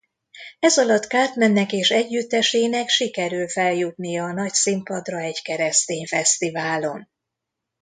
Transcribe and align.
Ezalatt 0.59 1.05
Cartmannek 1.07 1.71
és 1.73 1.89
együttesének 1.89 2.89
sikerül 2.89 3.47
feljutnia 3.47 4.23
a 4.23 4.33
nagyszínpadra 4.33 5.19
egy 5.19 5.41
keresztény 5.41 6.05
fesztiválon. 6.05 7.07